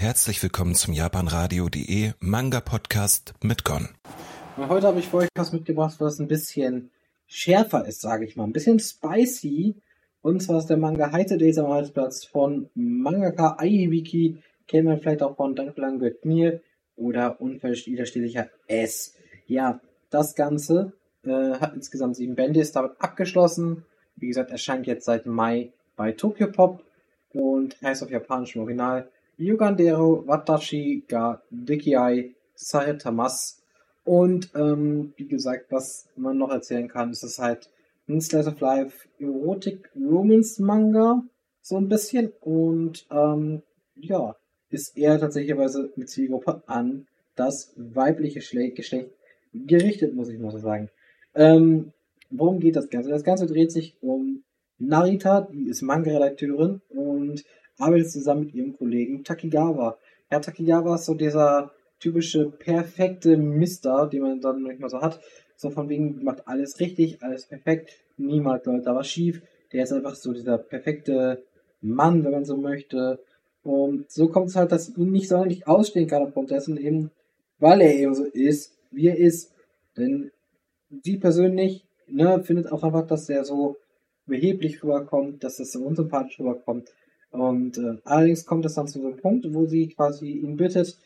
[0.00, 3.90] Herzlich willkommen zum japanradio.de Manga Podcast mit Gon.
[4.56, 6.90] Heute habe ich für euch was mitgebracht, was ein bisschen
[7.26, 8.44] schärfer ist, sage ich mal.
[8.44, 9.74] Ein bisschen spicy.
[10.22, 14.42] Und zwar ist der Manga Heite Days am Arbeitsplatz von Mangaka Aibiki.
[14.66, 16.62] Kennt man vielleicht auch von Danke lang gehört mir
[16.96, 19.16] oder Unwiderstehlicher S.
[19.44, 20.94] Ja, das Ganze
[21.24, 23.84] äh, hat insgesamt sieben Bände, ist damit abgeschlossen.
[24.16, 26.82] Wie gesagt, erscheint jetzt seit Mai bei Tokyo Pop
[27.34, 29.06] und heißt auf japanischem Original
[29.40, 33.62] Yugandero Watashi ga Dekiai Saetamas.
[34.04, 37.70] Und ähm, wie gesagt, was man noch erzählen kann, ist es halt
[38.08, 41.22] ein Slice of Life Erotic Romance Manga,
[41.62, 42.32] so ein bisschen.
[42.40, 43.62] Und ähm,
[43.96, 44.36] ja,
[44.68, 45.56] ist eher tatsächlich
[45.96, 49.14] mit Zielgruppe an das weibliche Geschlecht
[49.54, 50.90] gerichtet, muss ich mal so sagen.
[51.34, 51.92] Ähm,
[52.30, 53.08] worum geht das Ganze?
[53.08, 54.44] Das Ganze dreht sich um
[54.78, 57.44] Narita, die ist Manga-Redakteurin und
[57.80, 59.98] arbeitet zusammen mit ihrem Kollegen Takigawa.
[60.30, 65.20] Ja, Takigawa ist so dieser typische perfekte Mister, den man dann manchmal so hat.
[65.56, 69.42] So von wegen, macht alles richtig, alles perfekt, niemals läuft da was schief.
[69.72, 71.42] Der ist einfach so dieser perfekte
[71.80, 73.20] Mann, wenn man so möchte.
[73.62, 77.10] Und so kommt es halt, dass ihn nicht sonderlich ausstehen kann aufgrund dessen eben,
[77.58, 79.52] weil er eben so ist, wie er ist.
[79.96, 80.30] Denn
[81.02, 83.76] sie persönlich ne, findet auch einfach, dass er so
[84.26, 86.88] beheblich rüberkommt, dass es so unsympathisch rüberkommt.
[87.30, 90.98] Und äh, allerdings kommt es dann zu einem Punkt, wo sie quasi ihn bittet,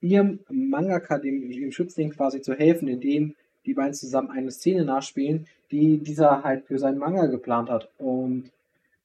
[0.00, 3.34] ihrem Mangaka, dem, dem Schützling quasi zu helfen, indem
[3.66, 7.88] die beiden zusammen eine Szene nachspielen, die dieser halt für seinen Manga geplant hat.
[7.98, 8.50] Und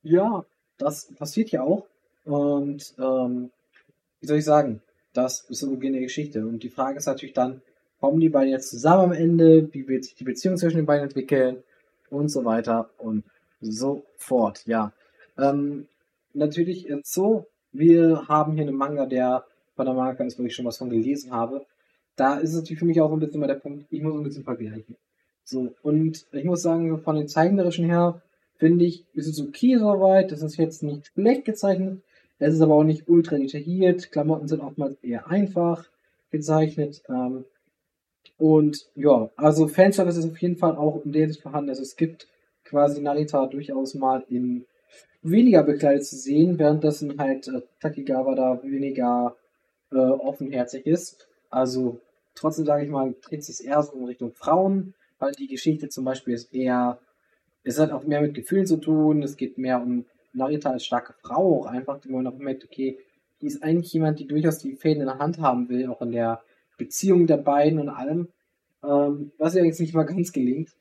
[0.04, 0.46] ja,
[0.78, 1.86] das passiert ja auch.
[2.26, 3.50] Und ähm,
[4.20, 4.82] wie soll ich sagen,
[5.14, 6.46] das ist so Beginn der Geschichte.
[6.46, 7.62] Und die Frage ist natürlich dann,
[8.00, 9.74] kommen die beiden jetzt zusammen am Ende?
[9.74, 11.64] Wie wird sich die Beziehung zwischen den beiden entwickeln?
[12.10, 13.24] Und so weiter und
[13.62, 14.64] so fort.
[14.66, 14.92] Ja.
[15.38, 15.88] Ähm,
[16.34, 20.56] natürlich jetzt so, wir haben hier einen Manga, der von der Marke ist, wo ich
[20.56, 21.66] schon was von gelesen habe.
[22.16, 24.24] Da ist es natürlich für mich auch ein bisschen mal der Punkt, ich muss ein
[24.24, 24.96] bisschen vergleichen.
[25.44, 28.22] So, und ich muss sagen, von den zeichnerischen her,
[28.58, 30.32] finde ich, ist es okay soweit.
[30.32, 32.02] Das ist jetzt nicht schlecht gezeichnet.
[32.38, 34.12] Es ist aber auch nicht ultra detailliert.
[34.12, 35.90] Klamotten sind oftmals eher einfach
[36.32, 37.02] gezeichnet.
[37.10, 37.46] Ähm,
[38.38, 41.70] und ja, also Fanservice ist auf jeden Fall auch in der Sicht vorhanden.
[41.70, 42.28] Also es gibt
[42.64, 44.66] quasi Narita durchaus mal in
[45.24, 49.36] weniger bekleidet zu sehen, währenddessen halt äh, Takigawa da weniger
[49.92, 51.28] äh, offenherzig ist.
[51.50, 52.00] Also
[52.36, 56.06] trotzdem sage ich mal, dreht sich eher so in Richtung Frauen, weil die Geschichte zum
[56.06, 57.00] Beispiel ist eher,
[57.64, 61.14] es hat auch mehr mit Gefühlen zu tun, es geht mehr um Narita als starke
[61.22, 62.98] Frau auch einfach, die man auch merkt, okay,
[63.42, 66.12] die ist eigentlich jemand, die durchaus die Fäden in der Hand haben will, auch in
[66.12, 66.42] der
[66.78, 68.30] Beziehung der beiden und allem,
[68.84, 70.72] ähm, was ja jetzt nicht mal ganz gelingt.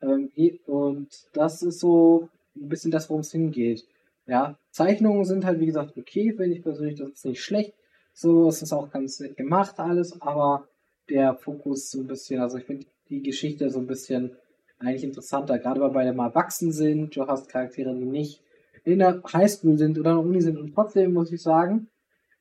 [0.00, 0.30] Ähm,
[0.66, 3.86] und das ist so ein bisschen das, worum es hingeht.
[4.26, 7.74] Ja, Zeichnungen sind halt, wie gesagt, okay, finde ich persönlich, das ist nicht schlecht.
[8.12, 10.68] So, es ist auch ganz nett gemacht alles, aber
[11.08, 14.36] der Fokus so ein bisschen, also ich finde die Geschichte so ein bisschen
[14.78, 18.42] eigentlich interessanter, gerade weil beide mal erwachsen sind, du hast Charaktere, die nicht
[18.84, 21.88] in der Highschool sind oder in der Uni sind und trotzdem muss ich sagen,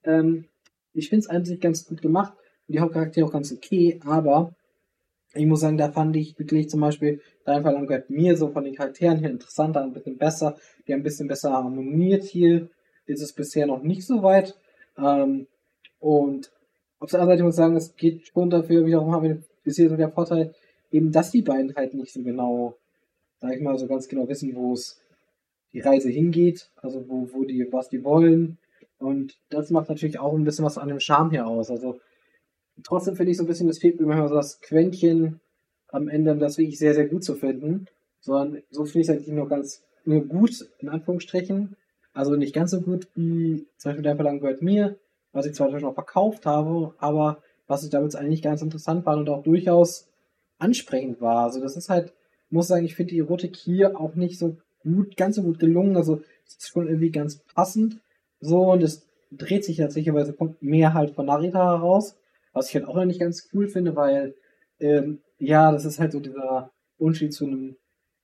[0.03, 0.45] ähm,
[0.93, 2.33] ich finde es eigentlich ganz gut gemacht
[2.67, 4.53] und die Hauptcharaktere auch ganz okay, aber
[5.33, 8.63] ich muss sagen, da fand ich wirklich zum Beispiel Dein Verlangen gehört mir so von
[8.63, 10.55] den Charakteren her interessanter, ein bisschen besser,
[10.87, 12.69] die haben ein bisschen besser harmoniert hier,
[13.07, 14.55] ist es bisher noch nicht so weit,
[14.97, 15.47] ähm,
[15.99, 16.51] und
[16.99, 19.89] auf der anderen Seite muss ich sagen, es geht schon dafür, wiederum haben wir bisher
[19.89, 20.53] so der Vorteil,
[20.91, 22.77] eben, dass die beiden halt nicht so genau,
[23.39, 24.99] sag ich mal, so ganz genau wissen, wo es
[25.73, 28.57] die Reise hingeht, also wo, wo die, was die wollen.
[28.97, 31.69] Und das macht natürlich auch ein bisschen was an dem Charme hier aus.
[31.69, 31.99] Also
[32.83, 35.39] trotzdem finde ich so ein bisschen, es fehlt mir manchmal so das Quäntchen
[35.87, 37.87] am Ende, das wirklich sehr, sehr gut zu finden.
[38.21, 41.75] Sondern so finde ich es eigentlich nur ganz, nur gut, in Anführungsstrichen.
[42.13, 44.97] Also nicht ganz so gut wie zum Beispiel der Verlangen gehört mir,
[45.31, 49.29] was ich zwar schon verkauft habe, aber was ich damit eigentlich ganz interessant war und
[49.29, 50.07] auch durchaus
[50.57, 51.45] ansprechend war.
[51.45, 52.13] Also das ist halt,
[52.49, 55.95] muss sagen, ich finde die Erotik hier auch nicht so gut, ganz so gut gelungen.
[55.95, 57.99] Also es ist schon irgendwie ganz passend.
[58.41, 62.15] So, und es dreht sich tatsächlich, kommt mehr halt von Narita heraus,
[62.53, 64.35] was ich halt auch nicht ganz cool finde, weil,
[64.79, 67.75] ähm, ja, das ist halt so dieser Unterschied zu einem,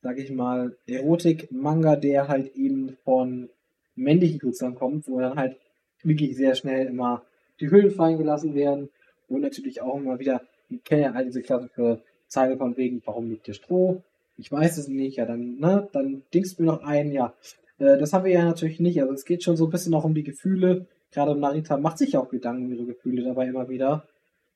[0.02, 3.50] sag ich mal, Erotik-Manga, der halt eben von
[3.96, 5.58] männlichen Künstlern kommt, wo dann halt
[6.04, 7.24] wirklich sehr schnell immer
[7.60, 8.90] die Hüllen fallen gelassen werden
[9.28, 13.30] und natürlich auch immer wieder, ich kenne ja all diese klassische Zeile von wegen, warum
[13.30, 14.04] liegt der Stroh?
[14.38, 17.34] Ich weiß es nicht, ja, dann, ne, dann dingst mir noch ein, ja.
[17.78, 20.04] Äh, das haben wir ja natürlich nicht, also es geht schon so ein bisschen auch
[20.04, 20.88] um die Gefühle.
[21.12, 24.06] Gerade Narita macht sich auch Gedanken über ihre Gefühle dabei immer wieder.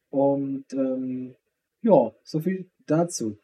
[0.09, 1.35] Und ähm,
[1.81, 3.37] ja, so viel dazu.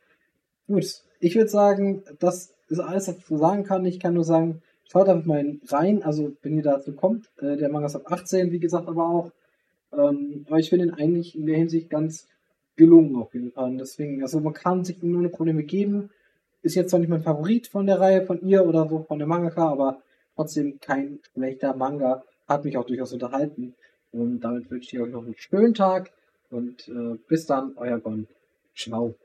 [0.67, 3.85] Gut, ich würde sagen, das ist alles, was ich so sagen kann.
[3.85, 7.29] Ich kann nur sagen, Schaut einfach mal rein, also wenn ihr dazu kommt.
[7.41, 9.31] Äh, der Manga ist ab 18, wie gesagt, aber auch.
[9.91, 12.27] Ähm, aber ich finde ihn eigentlich in der Hinsicht ganz
[12.75, 13.75] gelungen auf jeden Fall.
[13.77, 16.11] Deswegen, also man kann sich nur eine Probleme geben.
[16.61, 19.27] Ist jetzt zwar nicht mein Favorit von der Reihe von ihr oder so von der
[19.27, 20.01] Mangaka, aber
[20.35, 22.23] trotzdem kein schlechter Manga.
[22.47, 23.73] Hat mich auch durchaus unterhalten.
[24.11, 26.11] Und damit wünsche ich euch noch einen schönen Tag
[26.55, 28.27] und äh, bis dann, euer Gon.
[28.75, 29.15] Ciao.